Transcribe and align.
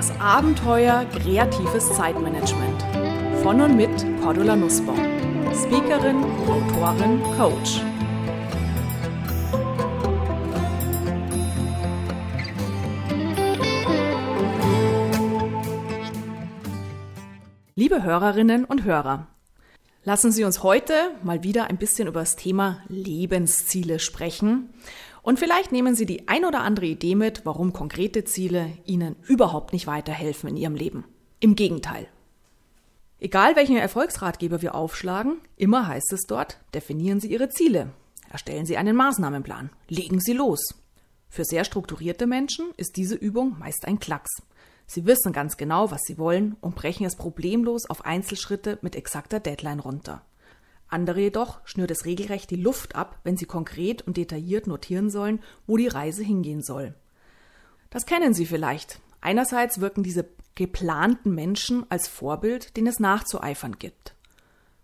Das 0.00 0.18
Abenteuer 0.18 1.04
kreatives 1.12 1.92
Zeitmanagement. 1.94 2.82
Von 3.42 3.60
und 3.60 3.76
mit 3.76 3.90
Cordula 4.22 4.56
Nussbaum. 4.56 4.96
Speakerin, 5.52 6.24
Autorin, 6.48 7.20
Coach. 7.36 7.82
Liebe 17.74 18.02
Hörerinnen 18.02 18.64
und 18.64 18.84
Hörer, 18.84 19.26
lassen 20.04 20.32
Sie 20.32 20.44
uns 20.44 20.62
heute 20.62 20.94
mal 21.22 21.42
wieder 21.42 21.64
ein 21.64 21.76
bisschen 21.76 22.08
über 22.08 22.20
das 22.20 22.36
Thema 22.36 22.78
Lebensziele 22.88 23.98
sprechen 23.98 24.72
und 25.22 25.38
vielleicht 25.38 25.72
nehmen 25.72 25.94
Sie 25.94 26.06
die 26.06 26.28
ein 26.28 26.44
oder 26.44 26.60
andere 26.60 26.86
Idee 26.86 27.14
mit, 27.14 27.44
warum 27.44 27.72
konkrete 27.72 28.24
Ziele 28.24 28.72
Ihnen 28.84 29.16
überhaupt 29.26 29.72
nicht 29.72 29.86
weiterhelfen 29.86 30.48
in 30.50 30.56
Ihrem 30.56 30.74
Leben. 30.74 31.04
Im 31.40 31.56
Gegenteil. 31.56 32.06
Egal 33.18 33.54
welchen 33.54 33.76
Erfolgsratgeber 33.76 34.62
wir 34.62 34.74
aufschlagen, 34.74 35.38
immer 35.56 35.86
heißt 35.86 36.12
es 36.12 36.22
dort, 36.26 36.58
definieren 36.74 37.20
Sie 37.20 37.30
Ihre 37.30 37.50
Ziele, 37.50 37.90
erstellen 38.30 38.64
Sie 38.64 38.78
einen 38.78 38.96
Maßnahmenplan, 38.96 39.70
legen 39.88 40.20
Sie 40.20 40.32
los. 40.32 40.74
Für 41.28 41.44
sehr 41.44 41.64
strukturierte 41.64 42.26
Menschen 42.26 42.66
ist 42.76 42.96
diese 42.96 43.14
Übung 43.14 43.58
meist 43.58 43.86
ein 43.86 44.00
Klacks. 44.00 44.42
Sie 44.86 45.06
wissen 45.06 45.32
ganz 45.32 45.56
genau, 45.56 45.92
was 45.92 46.00
sie 46.04 46.18
wollen 46.18 46.56
und 46.60 46.74
brechen 46.74 47.06
es 47.06 47.14
problemlos 47.14 47.88
auf 47.88 48.04
Einzelschritte 48.04 48.78
mit 48.82 48.96
exakter 48.96 49.38
Deadline 49.38 49.78
runter. 49.78 50.22
Andere 50.90 51.20
jedoch 51.20 51.60
schnürt 51.64 51.90
es 51.92 52.04
regelrecht 52.04 52.50
die 52.50 52.56
Luft 52.56 52.96
ab, 52.96 53.20
wenn 53.22 53.36
sie 53.36 53.46
konkret 53.46 54.02
und 54.02 54.16
detailliert 54.16 54.66
notieren 54.66 55.08
sollen, 55.08 55.40
wo 55.66 55.76
die 55.76 55.88
Reise 55.88 56.22
hingehen 56.22 56.62
soll. 56.62 56.94
Das 57.90 58.06
kennen 58.06 58.34
Sie 58.34 58.46
vielleicht. 58.46 59.00
Einerseits 59.20 59.80
wirken 59.80 60.02
diese 60.02 60.28
geplanten 60.54 61.34
Menschen 61.34 61.86
als 61.90 62.08
Vorbild, 62.08 62.76
den 62.76 62.86
es 62.86 63.00
nachzueifern 63.00 63.78
gibt. 63.78 64.14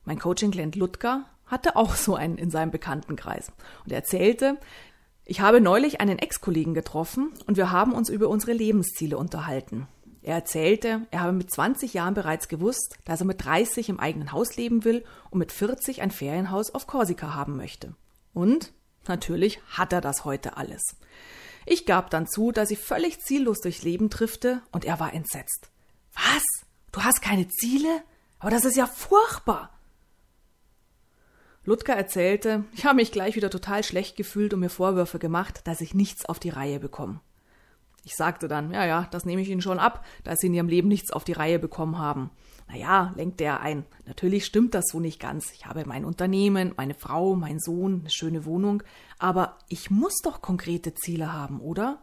Mein 0.05 0.19
Coaching 0.19 0.53
Glenn 0.53 0.73
Ludger 0.73 1.25
hatte 1.47 1.77
auch 1.77 1.95
so 1.95 2.15
einen 2.15 2.39
in 2.39 2.51
seinem 2.51 2.71
Bekanntenkreis. 2.71 3.53
Und 3.85 3.93
er 3.93 3.99
erzählte, 3.99 4.59
ich 5.25 5.41
habe 5.41 5.61
neulich 5.61 6.01
einen 6.01 6.19
Ex-Kollegen 6.19 6.75
getroffen 6.75 7.33
und 7.47 7.57
wir 7.57 7.73
haben 7.73 7.93
uns 7.93 8.09
über 8.09 8.29
unsere 8.29 8.53
Lebensziele 8.53 9.19
unterhalten. 9.19 9.89
Er 10.27 10.35
erzählte, 10.35 11.07
er 11.13 11.21
habe 11.21 11.31
mit 11.31 11.53
20 11.53 11.95
Jahren 11.95 12.15
bereits 12.15 12.49
gewusst, 12.49 12.99
dass 13.05 13.21
er 13.21 13.27
mit 13.27 13.45
30 13.45 13.89
im 13.89 14.01
eigenen 14.01 14.33
Haus 14.33 14.57
leben 14.57 14.83
will 14.83 15.05
und 15.31 15.39
mit 15.39 15.53
40 15.53 16.03
ein 16.03 16.11
Ferienhaus 16.11 16.75
auf 16.75 16.89
Korsika 16.89 17.33
haben 17.33 17.57
möchte. 17.57 17.95
Und 18.35 18.73
natürlich 19.07 19.61
hat 19.71 19.93
er 19.93 20.01
das 20.01 20.25
heute 20.25 20.57
alles. 20.57 20.83
Ich 21.65 21.87
gab 21.87 22.11
dann 22.11 22.27
zu, 22.27 22.51
dass 22.51 22.73
ich 22.73 22.81
völlig 22.81 23.21
ziellos 23.21 23.61
durchs 23.61 23.85
Leben 23.85 24.11
triffte 24.11 24.63
und 24.73 24.85
er 24.85 24.99
war 24.99 25.15
entsetzt. 25.15 25.71
Was? 26.13 26.43
Du 26.91 27.05
hast 27.05 27.23
keine 27.23 27.47
Ziele? 27.47 28.03
Aber 28.41 28.51
das 28.51 28.65
ist 28.65 28.77
ja 28.77 28.89
furchtbar. 28.89 29.79
Ludger 31.63 31.95
erzählte, 31.95 32.65
ich 32.73 32.85
habe 32.85 32.97
mich 32.97 33.13
gleich 33.13 33.37
wieder 33.37 33.49
total 33.49 33.85
schlecht 33.85 34.17
gefühlt 34.17 34.53
und 34.55 34.59
mir 34.59 34.71
Vorwürfe 34.71 35.21
gemacht, 35.21 35.61
dass 35.69 35.81
ich 35.81 35.95
nichts 35.95 36.25
auf 36.25 36.41
die 36.41 36.51
Reihe 36.51 36.81
bekomme. 36.81 37.21
Ich 38.07 38.15
sagte 38.15 38.47
dann, 38.47 38.71
ja, 38.71 38.87
ja, 38.87 39.09
das 39.11 39.25
nehme 39.25 39.43
ich 39.43 39.49
Ihnen 39.49 39.61
schon 39.61 39.81
ab, 39.81 40.05
dass 40.23 40.39
Sie 40.39 40.47
in 40.47 40.55
Ihrem 40.55 40.69
Leben 40.69 40.87
nichts 40.87 41.11
auf 41.11 41.25
die 41.25 41.33
Reihe 41.33 41.59
bekommen 41.59 41.99
haben. 41.99 42.31
Naja, 42.69 43.13
lenkte 43.17 43.43
er 43.43 43.61
ein. 43.63 43.85
Natürlich 44.07 44.47
stimmt 44.47 44.75
das 44.75 44.85
so 44.93 45.01
nicht 45.01 45.19
ganz. 45.19 45.51
Ich 45.53 45.67
habe 45.67 45.85
mein 45.87 46.05
Unternehmen, 46.05 46.73
meine 46.77 46.95
Frau, 46.95 47.35
mein 47.35 47.59
Sohn, 47.59 48.03
eine 48.03 48.11
schöne 48.11 48.45
Wohnung. 48.45 48.85
Aber 49.19 49.59
ich 49.69 49.91
muss 49.91 50.15
doch 50.23 50.41
konkrete 50.41 50.95
Ziele 50.95 51.33
haben, 51.33 51.59
oder? 51.59 51.99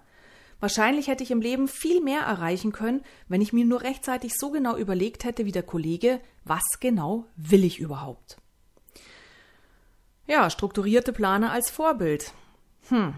Wahrscheinlich 0.60 1.08
hätte 1.08 1.24
ich 1.24 1.32
im 1.32 1.40
Leben 1.40 1.70
viel 1.70 2.02
mehr 2.02 2.24
erreichen 2.24 2.74
können, 2.74 3.06
wenn 3.30 3.42
ich 3.42 3.54
mir 3.54 3.64
nur 3.64 3.82
rechtzeitig 3.82 4.34
so 4.38 4.52
genau 4.52 4.76
überlegt 4.76 5.24
hätte 5.24 5.46
wie 5.46 5.54
der 5.54 5.64
Kollege, 5.64 6.20
was 6.44 6.64
genau 6.82 7.28
will 7.38 7.64
ich 7.64 7.80
überhaupt. 7.80 8.36
Ja, 10.28 10.50
strukturierte 10.50 11.14
Planer 11.14 11.54
als 11.54 11.70
Vorbild. 11.70 12.34
Hm. 12.90 13.14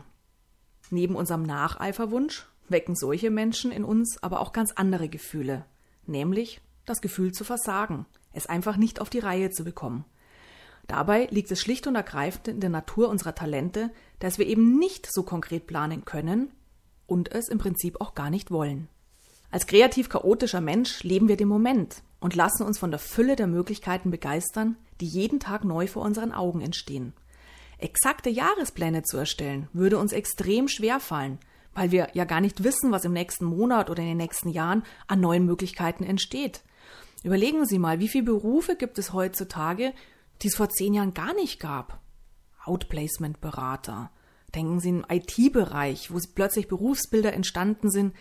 Neben 0.92 1.16
unserem 1.16 1.42
Nacheiferwunsch 1.42 2.48
wecken 2.70 2.96
solche 2.96 3.30
Menschen 3.30 3.72
in 3.72 3.84
uns 3.84 4.22
aber 4.22 4.40
auch 4.40 4.54
ganz 4.54 4.72
andere 4.76 5.10
Gefühle, 5.10 5.66
nämlich 6.06 6.62
das 6.86 7.02
Gefühl 7.02 7.32
zu 7.32 7.44
versagen, 7.44 8.06
es 8.34 8.46
einfach 8.48 8.78
nicht 8.78 9.00
auf 9.02 9.10
die 9.10 9.20
Reihe 9.20 9.50
zu 9.50 9.64
bekommen. 9.64 10.06
Dabei 10.88 11.28
liegt 11.32 11.52
es 11.52 11.62
schlicht 11.62 11.88
und 11.88 11.96
ergreifend 11.96 12.48
in 12.48 12.60
der 12.60 12.70
Natur 12.70 13.10
unserer 13.10 13.34
Talente, 13.34 13.92
dass 14.20 14.38
wir 14.38 14.46
eben 14.46 14.78
nicht 14.78 15.08
so 15.12 15.24
konkret 15.24 15.66
planen 15.66 16.06
können 16.06 16.52
und 17.08 17.32
es 17.32 17.50
im 17.50 17.58
Prinzip 17.58 18.00
auch 18.02 18.14
gar 18.14 18.30
nicht 18.30 18.52
wollen. 18.52 18.88
Als 19.52 19.68
kreativ 19.68 20.10
chaotischer 20.10 20.62
Mensch 20.62 21.04
leben 21.04 21.28
wir 21.28 21.38
den 21.38 21.48
Moment 21.48 22.04
und 22.20 22.36
lassen 22.36 22.64
uns 22.64 22.78
von 22.78 22.92
der 22.92 23.00
Fülle 23.00 23.36
der 23.36 23.48
Möglichkeiten 23.48 24.12
begeistern, 24.12 24.78
die 25.02 25.08
jeden 25.08 25.40
Tag 25.40 25.64
neu 25.64 25.88
vor 25.88 26.04
unseren 26.04 26.32
Augen 26.32 26.62
entstehen. 26.62 27.14
Exakte 27.78 28.30
Jahrespläne 28.30 29.04
zu 29.04 29.18
erstellen, 29.18 29.70
würde 29.74 29.98
uns 29.98 30.14
extrem 30.14 30.68
schwer 30.68 31.00
fallen, 31.00 31.40
weil 31.76 31.92
wir 31.92 32.08
ja 32.14 32.24
gar 32.24 32.42
nicht 32.42 32.64
wissen, 32.64 32.92
was 32.92 33.06
im 33.06 33.14
nächsten 33.14 33.46
Monat 33.46 33.90
oder 33.90 34.02
in 34.02 34.08
den 34.08 34.18
nächsten 34.18 34.50
Jahren 34.50 34.84
an 35.08 35.20
neuen 35.20 35.46
Möglichkeiten 35.46 36.04
entsteht. 36.04 36.64
Überlegen 37.24 37.66
Sie 37.66 37.80
mal, 37.80 38.00
wie 38.00 38.08
viele 38.08 38.24
Berufe 38.24 38.76
gibt 38.76 38.98
es 38.98 39.14
heutzutage, 39.14 39.94
die 40.42 40.48
es 40.48 40.56
vor 40.56 40.70
zehn 40.70 40.94
Jahren 40.94 41.14
gar 41.14 41.34
nicht 41.36 41.60
gab? 41.60 42.00
Outplacement-Berater. 42.64 44.10
Denken 44.56 44.80
Sie 44.80 44.90
im 44.90 45.06
IT-Bereich, 45.10 46.12
wo 46.12 46.20
plötzlich 46.34 46.68
Berufsbilder 46.68 47.34
entstanden 47.34 47.92
sind, 47.92 48.16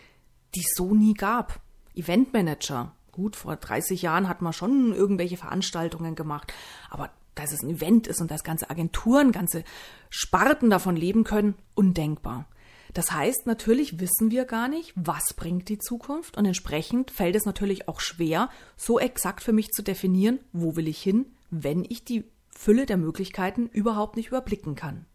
die 0.54 0.60
es 0.60 0.72
so 0.75 0.94
nie 0.94 1.15
gab. 1.15 1.60
Eventmanager. 1.94 2.92
Gut, 3.12 3.36
vor 3.36 3.56
30 3.56 4.03
Jahren 4.03 4.28
hat 4.28 4.42
man 4.42 4.53
schon 4.53 4.92
irgendwelche 4.92 5.36
Veranstaltungen 5.36 6.16
gemacht, 6.16 6.53
aber 6.91 7.10
dass 7.36 7.53
es 7.53 7.62
ein 7.62 7.71
Event 7.71 8.06
ist 8.06 8.21
und 8.21 8.31
dass 8.31 8.42
ganze 8.42 8.71
Agenturen, 8.71 9.32
ganze 9.32 9.65
Sparten 10.10 10.71
davon 10.71 10.97
leben 10.97 11.25
können, 11.25 11.54
undenkbar. 11.75 12.47
Das 12.94 13.10
heißt, 13.10 13.47
natürlich 13.47 13.99
wissen 13.99 14.31
wir 14.31 14.44
gar 14.44 14.69
nicht, 14.69 14.93
was 14.94 15.34
bringt 15.34 15.69
die 15.69 15.78
Zukunft 15.78 16.37
und 16.37 16.47
entsprechend 16.47 17.10
fällt 17.10 17.34
es 17.34 17.44
natürlich 17.44 17.88
auch 17.88 18.00
schwer, 18.00 18.49
so 18.77 19.00
exakt 19.00 19.43
für 19.43 19.53
mich 19.53 19.71
zu 19.71 19.82
definieren, 19.82 20.38
wo 20.53 20.77
will 20.77 20.87
ich 20.87 21.03
hin, 21.03 21.27
wenn 21.50 21.84
ich 21.84 22.04
die 22.04 22.25
Fülle 22.56 22.87
der 22.87 22.97
Möglichkeiten 22.97 23.66
überhaupt 23.66 24.16
nicht 24.16 24.28
überblicken 24.28 24.77
kann. 24.77 25.06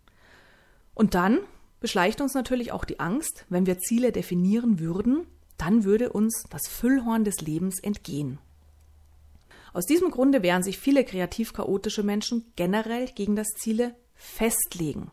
Und 0.94 1.16
dann 1.16 1.40
beschleicht 1.80 2.20
uns 2.20 2.34
natürlich 2.34 2.74
auch 2.74 2.84
die 2.84 3.00
Angst, 3.00 3.46
wenn 3.48 3.66
wir 3.66 3.80
Ziele 3.80 4.12
definieren 4.12 4.80
würden, 4.80 5.26
dann 5.58 5.86
würde 5.86 6.12
uns 6.12 6.44
das 6.50 6.68
Füllhorn 6.68 7.24
des 7.24 7.40
Lebens 7.40 7.80
entgehen. 7.80 8.40
Aus 9.72 9.86
diesem 9.86 10.12
Grunde 10.12 10.44
wehren 10.44 10.64
sich 10.64 10.80
viele 10.80 11.06
kreativ 11.06 11.54
chaotische 11.54 12.04
Menschen 12.04 12.52
generell 12.58 13.06
gegen 13.08 13.38
das 13.38 13.48
Ziele 13.58 13.96
festlegen. 14.16 15.12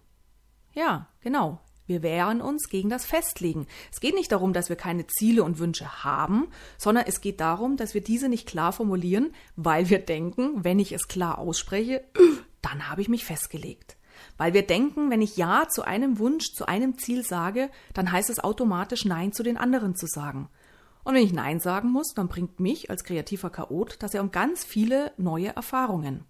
Ja, 0.75 1.09
genau, 1.21 1.61
wir 1.87 2.03
wehren 2.03 2.41
uns 2.41 2.69
gegen 2.69 2.91
das 2.91 3.07
Festlegen. 3.07 3.67
Es 3.93 4.01
geht 4.01 4.15
nicht 4.15 4.33
darum, 4.33 4.53
dass 4.53 4.69
wir 4.69 4.77
keine 4.77 5.07
Ziele 5.07 5.45
und 5.45 5.59
Wünsche 5.59 6.05
haben, 6.05 6.49
sondern 6.79 7.05
es 7.07 7.21
geht 7.21 7.41
darum, 7.41 7.77
dass 7.77 7.95
wir 7.95 8.03
diese 8.03 8.29
nicht 8.29 8.49
klar 8.49 8.73
formulieren, 8.73 9.33
weil 9.57 9.89
wir 9.89 9.99
denken, 9.99 10.65
wenn 10.65 10.79
ich 10.79 10.93
es 10.93 11.09
klar 11.09 11.39
ausspreche, 11.39 12.05
dann 12.63 12.89
habe 12.89 13.01
ich 13.01 13.09
mich 13.09 13.25
festgelegt. 13.25 13.97
Weil 14.39 14.55
wir 14.55 14.67
denken, 14.67 15.11
wenn 15.11 15.23
ich 15.23 15.37
Ja 15.37 15.69
zu 15.69 15.83
einem 15.83 16.19
Wunsch, 16.19 16.53
zu 16.53 16.67
einem 16.67 16.99
Ziel 16.99 17.23
sage, 17.23 17.71
dann 17.95 18.11
heißt 18.11 18.31
es 18.31 18.41
automatisch 18.41 19.05
Nein 19.05 19.33
zu 19.33 19.43
den 19.43 19.57
anderen 19.57 19.95
zu 19.95 20.07
sagen. 20.07 20.49
Und 21.05 21.15
wenn 21.15 21.23
ich 21.23 21.33
Nein 21.33 21.61
sagen 21.61 21.91
muss, 21.91 22.15
dann 22.15 22.29
bringt 22.29 22.59
mich 22.59 22.91
als 22.91 23.05
kreativer 23.05 23.51
Chaot 23.51 23.97
das 24.01 24.13
ja 24.13 24.21
um 24.21 24.33
ganz 24.33 24.65
viele 24.65 25.13
neue 25.17 25.55
Erfahrungen. 25.55 26.25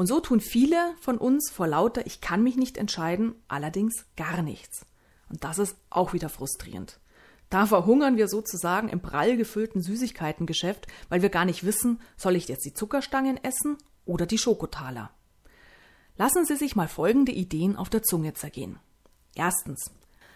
Und 0.00 0.06
so 0.06 0.18
tun 0.18 0.40
viele 0.40 0.94
von 0.98 1.18
uns 1.18 1.50
vor 1.50 1.66
lauter 1.66 2.06
Ich 2.06 2.22
kann 2.22 2.42
mich 2.42 2.56
nicht 2.56 2.78
entscheiden, 2.78 3.34
allerdings 3.48 4.06
gar 4.16 4.40
nichts. 4.40 4.86
Und 5.28 5.44
das 5.44 5.58
ist 5.58 5.76
auch 5.90 6.14
wieder 6.14 6.30
frustrierend. 6.30 6.98
Da 7.50 7.66
verhungern 7.66 8.16
wir 8.16 8.26
sozusagen 8.26 8.88
im 8.88 9.02
prall 9.02 9.36
gefüllten 9.36 9.82
Süßigkeitengeschäft, 9.82 10.86
weil 11.10 11.20
wir 11.20 11.28
gar 11.28 11.44
nicht 11.44 11.64
wissen, 11.64 12.00
soll 12.16 12.36
ich 12.36 12.48
jetzt 12.48 12.64
die 12.64 12.72
Zuckerstangen 12.72 13.44
essen 13.44 13.76
oder 14.06 14.24
die 14.24 14.38
Schokotaler. 14.38 15.10
Lassen 16.16 16.46
Sie 16.46 16.56
sich 16.56 16.74
mal 16.74 16.88
folgende 16.88 17.32
Ideen 17.32 17.76
auf 17.76 17.90
der 17.90 18.02
Zunge 18.02 18.32
zergehen. 18.32 18.78
Erstens. 19.34 19.90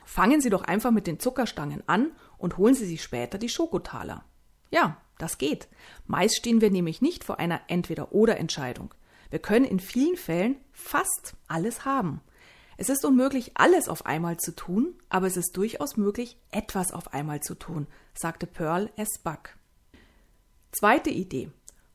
Fangen 0.05 0.43
Sie 0.43 0.51
doch 0.51 0.65
einfach 0.65 0.91
mit 0.91 1.07
den 1.07 1.21
Zuckerstangen 1.21 1.83
an 1.89 2.13
und 2.37 2.59
holen 2.59 2.75
Sie 2.75 2.85
sich 2.85 3.03
später 3.03 3.39
die 3.39 3.49
Schokotaler. 3.49 4.27
Ja, 4.71 5.01
das 5.17 5.39
geht. 5.39 5.69
Meist 6.07 6.37
stehen 6.37 6.61
wir 6.61 6.71
nämlich 6.71 7.01
nicht 7.01 7.25
vor 7.25 7.39
einer 7.39 7.63
Entweder-oder-Entscheidung. 7.69 8.95
Wir 9.35 9.41
können 9.41 9.65
in 9.65 9.81
vielen 9.81 10.15
Fällen 10.15 10.59
fast 10.71 11.35
alles 11.49 11.85
haben. 11.85 12.21
Es 12.77 12.89
ist 12.89 13.05
unmöglich, 13.05 13.51
alles 13.55 13.89
auf 13.89 14.07
einmal 14.07 14.37
zu 14.37 14.55
tun, 14.55 14.95
aber 15.09 15.27
es 15.27 15.37
ist 15.37 15.57
durchaus 15.57 15.97
möglich, 15.97 16.39
etwas 16.53 16.93
auf 16.93 17.13
einmal 17.13 17.41
zu 17.41 17.57
tun, 17.57 17.89
sagte 18.17 18.47
Pearl 18.47 18.93
S. 18.95 19.19
Buck. 19.19 19.57
Zweite 20.71 21.11
Idee. 21.11 21.51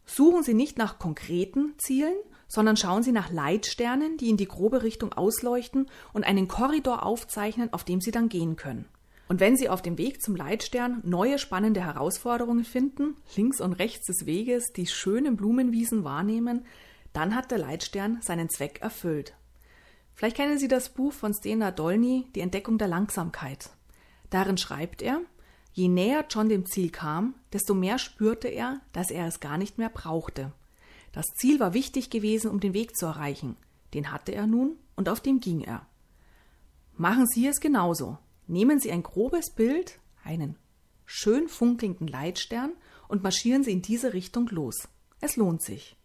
Suchen 0.06 0.44
Sie 0.44 0.54
nicht 0.54 0.78
nach 0.78 1.00
konkreten 1.00 1.76
Zielen, 1.78 2.18
sondern 2.50 2.76
schauen 2.76 3.04
Sie 3.04 3.14
nach 3.14 3.32
Leitsternen, 3.32 4.18
die 4.18 4.30
in 4.30 4.36
die 4.36 4.50
grobe 4.50 4.84
Richtung 4.84 5.14
ausleuchten 5.14 5.90
und 6.12 6.26
einen 6.26 6.50
Korridor 6.50 7.06
aufzeichnen, 7.06 7.72
auf 7.72 7.86
dem 7.86 8.02
Sie 8.02 8.12
dann 8.12 8.28
gehen 8.28 8.58
können. 8.58 8.84
Und 9.30 9.40
wenn 9.40 9.56
Sie 9.56 9.70
auf 9.70 9.82
dem 9.82 9.98
Weg 9.98 10.22
zum 10.22 10.36
Leitstern 10.36 11.00
neue 11.06 11.40
spannende 11.40 11.86
Herausforderungen 11.86 12.66
finden, 12.66 13.16
links 13.38 13.62
und 13.62 13.72
rechts 13.72 14.08
des 14.08 14.26
Weges 14.26 14.74
die 14.74 14.88
schönen 14.88 15.38
Blumenwiesen 15.38 16.04
wahrnehmen, 16.04 16.66
dann 17.14 17.36
hat 17.36 17.52
der 17.52 17.58
Leitstern 17.58 18.22
seinen 18.22 18.50
Zweck 18.50 18.82
erfüllt. 18.82 19.36
Vielleicht 20.14 20.36
kennen 20.36 20.60
Sie 20.60 20.68
das 20.68 20.90
Buch 20.90 21.14
von 21.14 21.34
Stena 21.34 21.72
Dolny, 21.72 22.28
Die 22.36 22.42
Entdeckung 22.42 22.78
der 22.78 22.88
Langsamkeit. 22.88 23.70
Darin 24.30 24.58
schreibt 24.58 25.02
er, 25.02 25.22
je 25.74 25.88
näher 25.88 26.26
John 26.30 26.50
dem 26.50 26.66
Ziel 26.66 26.90
kam, 26.90 27.36
desto 27.54 27.74
mehr 27.74 27.98
spürte 28.00 28.48
er, 28.48 28.82
dass 28.92 29.12
er 29.12 29.28
es 29.28 29.40
gar 29.40 29.58
nicht 29.58 29.78
mehr 29.78 29.90
brauchte. 29.90 30.52
Das 31.12 31.26
Ziel 31.38 31.60
war 31.60 31.74
wichtig 31.74 32.10
gewesen, 32.10 32.52
um 32.52 32.60
den 32.60 32.74
Weg 32.74 32.96
zu 32.96 33.06
erreichen. 33.06 33.56
Den 33.94 34.12
hatte 34.12 34.34
er 34.34 34.46
nun 34.46 34.78
und 34.96 35.10
auf 35.10 35.22
dem 35.22 35.40
ging 35.40 35.62
er. 35.62 35.88
Machen 36.96 37.26
Sie 37.26 37.48
es 37.48 37.60
genauso. 37.60 38.18
Nehmen 38.48 38.80
Sie 38.80 38.92
ein 38.92 39.04
grobes 39.04 39.52
Bild, 39.52 40.00
einen 40.24 40.58
schön 41.06 41.48
funkelnden 41.48 42.08
Leitstern 42.08 42.74
und 43.08 43.24
marschieren 43.24 43.64
Sie 43.64 43.72
in 43.72 43.82
diese 43.82 44.14
Richtung 44.14 44.48
los. 44.50 44.88
Es 45.22 45.38
lohnt 45.38 45.64
sich. 45.64 45.96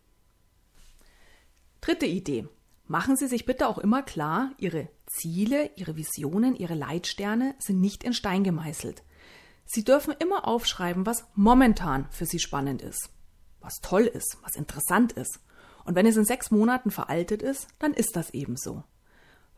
Dritte 1.85 2.07
Idee. 2.07 2.49
Machen 2.87 3.15
Sie 3.15 3.27
sich 3.27 3.45
bitte 3.45 3.69
auch 3.69 3.77
immer 3.77 4.03
klar, 4.03 4.53
Ihre 4.57 4.89
Ziele, 5.07 5.71
Ihre 5.77 5.97
Visionen, 5.97 6.57
Ihre 6.57 6.73
Leitsterne 6.73 7.55
sind 7.59 7.79
nicht 7.79 8.05
in 8.05 8.15
Stein 8.15 8.43
gemeißelt. 8.43 9.03
Sie 9.67 9.85
dürfen 9.85 10.15
immer 10.19 10.49
aufschreiben, 10.49 11.05
was 11.05 11.27
momentan 11.35 12.07
für 12.11 12.25
Sie 12.25 12.39
spannend 12.39 12.81
ist, 12.81 13.11
was 13.61 13.83
toll 13.83 14.05
ist, 14.05 14.39
was 14.43 14.57
interessant 14.57 15.13
ist. 15.13 15.41
Und 15.85 15.95
wenn 15.95 16.07
es 16.07 16.17
in 16.17 16.25
sechs 16.25 16.51
Monaten 16.51 16.91
veraltet 16.91 17.43
ist, 17.43 17.69
dann 17.81 17.93
ist 17.93 18.17
das 18.17 18.31
eben 18.31 18.57
so. 18.57 18.83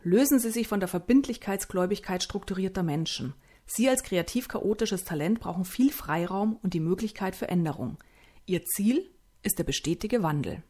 Lösen 0.03 0.37
Sie 0.37 0.51
sich 0.51 0.67
von 0.67 0.81
der 0.81 0.89
Verbindlichkeitsgläubigkeit 0.89 2.23
strukturierter 2.23 2.83
Menschen. 2.83 3.35
Sie 3.65 3.87
als 3.87 4.03
kreativ-chaotisches 4.03 5.05
Talent 5.05 5.39
brauchen 5.39 5.63
viel 5.63 5.93
Freiraum 5.93 6.57
und 6.61 6.73
die 6.73 6.81
Möglichkeit 6.81 7.37
für 7.37 7.47
Änderung. 7.47 7.97
Ihr 8.45 8.65
Ziel 8.65 9.09
ist 9.43 9.59
der 9.59 9.63
bestätige 9.63 10.23
Wandel. 10.23 10.61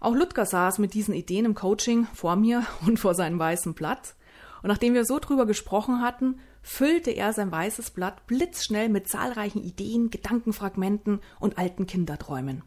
Auch 0.00 0.14
Ludger 0.14 0.46
saß 0.46 0.78
mit 0.78 0.94
diesen 0.94 1.14
Ideen 1.14 1.44
im 1.44 1.54
Coaching 1.54 2.06
vor 2.14 2.36
mir 2.36 2.66
und 2.86 2.98
vor 2.98 3.14
seinem 3.14 3.38
weißen 3.38 3.74
Blatt. 3.74 4.14
Und 4.62 4.68
nachdem 4.68 4.94
wir 4.94 5.04
so 5.04 5.18
drüber 5.18 5.46
gesprochen 5.46 6.00
hatten, 6.00 6.40
füllte 6.62 7.10
er 7.10 7.32
sein 7.32 7.52
weißes 7.52 7.90
Blatt 7.90 8.26
blitzschnell 8.26 8.88
mit 8.88 9.08
zahlreichen 9.08 9.62
Ideen, 9.62 10.10
Gedankenfragmenten 10.10 11.20
und 11.38 11.58
alten 11.58 11.86
Kinderträumen. 11.86 12.62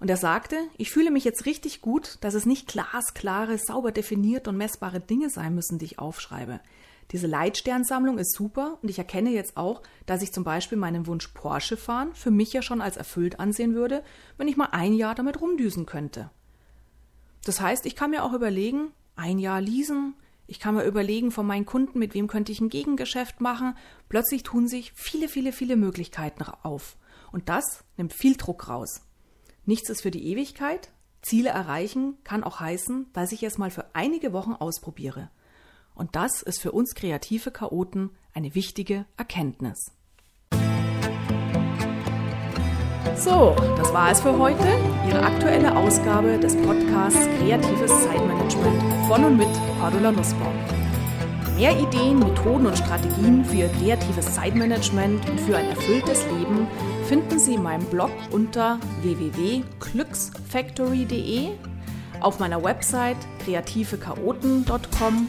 Und 0.00 0.08
er 0.08 0.16
sagte, 0.16 0.56
ich 0.78 0.90
fühle 0.90 1.10
mich 1.10 1.24
jetzt 1.24 1.44
richtig 1.44 1.82
gut, 1.82 2.18
dass 2.22 2.34
es 2.34 2.46
nicht 2.46 2.68
glasklare, 2.68 3.58
sauber 3.58 3.92
definierte 3.92 4.50
und 4.50 4.56
messbare 4.56 5.00
Dinge 5.00 5.28
sein 5.28 5.54
müssen, 5.54 5.78
die 5.78 5.84
ich 5.84 5.98
aufschreibe. 5.98 6.60
Diese 7.10 7.26
Leitsternsammlung 7.26 8.18
ist 8.18 8.34
super 8.34 8.78
und 8.82 8.88
ich 8.88 8.98
erkenne 8.98 9.30
jetzt 9.30 9.56
auch, 9.56 9.82
dass 10.06 10.22
ich 10.22 10.32
zum 10.32 10.44
Beispiel 10.44 10.78
meinen 10.78 11.06
Wunsch 11.06 11.28
Porsche 11.28 11.76
fahren 11.76 12.14
für 12.14 12.30
mich 12.30 12.52
ja 12.52 12.62
schon 12.62 12.80
als 12.80 12.96
erfüllt 12.96 13.40
ansehen 13.40 13.74
würde, 13.74 14.04
wenn 14.36 14.48
ich 14.48 14.56
mal 14.56 14.68
ein 14.72 14.94
Jahr 14.94 15.14
damit 15.14 15.40
rumdüsen 15.40 15.86
könnte. 15.86 16.30
Das 17.44 17.60
heißt, 17.60 17.86
ich 17.86 17.96
kann 17.96 18.10
mir 18.10 18.24
auch 18.24 18.32
überlegen, 18.32 18.92
ein 19.16 19.38
Jahr 19.38 19.60
leasen, 19.60 20.14
ich 20.50 20.58
kann 20.58 20.74
mir 20.74 20.82
überlegen 20.82 21.30
von 21.30 21.46
meinen 21.46 21.64
Kunden, 21.64 22.00
mit 22.00 22.12
wem 22.12 22.26
könnte 22.26 22.50
ich 22.50 22.60
ein 22.60 22.70
Gegengeschäft 22.70 23.40
machen. 23.40 23.76
Plötzlich 24.08 24.42
tun 24.42 24.66
sich 24.66 24.92
viele, 24.96 25.28
viele, 25.28 25.52
viele 25.52 25.76
Möglichkeiten 25.76 26.42
auf. 26.42 26.96
Und 27.30 27.48
das 27.48 27.84
nimmt 27.96 28.12
viel 28.12 28.36
Druck 28.36 28.68
raus. 28.68 29.02
Nichts 29.64 29.90
ist 29.90 30.02
für 30.02 30.10
die 30.10 30.26
Ewigkeit. 30.26 30.90
Ziele 31.22 31.50
erreichen 31.50 32.18
kann 32.24 32.42
auch 32.42 32.58
heißen, 32.58 33.12
dass 33.12 33.30
ich 33.30 33.44
es 33.44 33.58
mal 33.58 33.70
für 33.70 33.94
einige 33.94 34.32
Wochen 34.32 34.54
ausprobiere. 34.54 35.30
Und 35.94 36.16
das 36.16 36.42
ist 36.42 36.60
für 36.60 36.72
uns 36.72 36.94
kreative 36.94 37.50
Chaoten 37.50 38.10
eine 38.32 38.54
wichtige 38.54 39.04
Erkenntnis. 39.16 39.92
So, 43.16 43.54
das 43.76 43.92
war 43.92 44.10
es 44.10 44.22
für 44.22 44.38
heute. 44.38 44.66
Ihre 45.06 45.22
aktuelle 45.22 45.76
Ausgabe 45.76 46.38
des 46.38 46.56
Podcasts 46.56 47.28
Kreatives 47.38 47.92
Zeitmanagement 48.04 48.82
von 49.08 49.24
und 49.24 49.36
mit 49.36 49.48
Cordula 49.78 50.10
Nussbaum. 50.10 50.54
Mehr 51.56 51.78
Ideen, 51.78 52.18
Methoden 52.20 52.64
und 52.64 52.78
Strategien 52.78 53.44
für 53.44 53.56
Ihr 53.56 53.68
kreatives 53.68 54.34
Zeitmanagement 54.34 55.28
und 55.28 55.38
für 55.40 55.58
ein 55.58 55.68
erfülltes 55.68 56.24
Leben 56.26 56.66
finden 57.04 57.38
Sie 57.38 57.56
in 57.56 57.62
meinem 57.62 57.84
Blog 57.86 58.10
unter 58.30 58.78
www.glücksfactory.de, 59.02 61.50
auf 62.20 62.38
meiner 62.38 62.64
Website 62.64 63.18
kreativechaoten.com 63.44 65.28